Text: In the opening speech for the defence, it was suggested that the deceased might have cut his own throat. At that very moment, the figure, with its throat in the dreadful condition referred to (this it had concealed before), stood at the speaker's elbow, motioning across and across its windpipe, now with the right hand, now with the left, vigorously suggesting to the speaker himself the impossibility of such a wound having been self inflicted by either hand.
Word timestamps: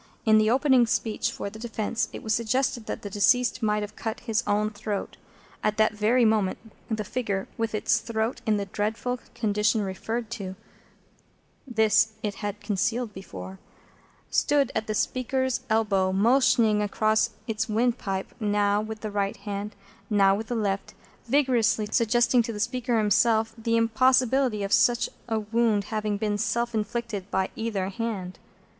In 0.25 0.39
the 0.39 0.49
opening 0.49 0.87
speech 0.87 1.31
for 1.31 1.51
the 1.51 1.59
defence, 1.59 2.09
it 2.11 2.23
was 2.23 2.33
suggested 2.33 2.87
that 2.87 3.03
the 3.03 3.09
deceased 3.11 3.61
might 3.61 3.83
have 3.83 3.95
cut 3.95 4.21
his 4.21 4.41
own 4.47 4.71
throat. 4.71 5.15
At 5.63 5.77
that 5.77 5.93
very 5.93 6.25
moment, 6.25 6.57
the 6.89 7.03
figure, 7.03 7.47
with 7.55 7.75
its 7.75 7.99
throat 7.99 8.41
in 8.47 8.57
the 8.57 8.65
dreadful 8.65 9.19
condition 9.35 9.83
referred 9.83 10.31
to 10.31 10.55
(this 11.67 12.13
it 12.23 12.33
had 12.41 12.59
concealed 12.61 13.13
before), 13.13 13.59
stood 14.31 14.71
at 14.73 14.87
the 14.87 14.95
speaker's 14.95 15.59
elbow, 15.69 16.11
motioning 16.11 16.81
across 16.81 17.27
and 17.27 17.35
across 17.35 17.45
its 17.47 17.69
windpipe, 17.69 18.33
now 18.39 18.81
with 18.81 19.01
the 19.01 19.11
right 19.11 19.37
hand, 19.37 19.75
now 20.09 20.33
with 20.33 20.47
the 20.47 20.55
left, 20.55 20.95
vigorously 21.27 21.85
suggesting 21.91 22.41
to 22.41 22.51
the 22.51 22.59
speaker 22.59 22.97
himself 22.97 23.53
the 23.55 23.77
impossibility 23.77 24.63
of 24.63 24.73
such 24.73 25.09
a 25.29 25.39
wound 25.41 25.83
having 25.93 26.17
been 26.17 26.39
self 26.39 26.73
inflicted 26.73 27.29
by 27.29 27.51
either 27.55 27.89
hand. 27.89 28.39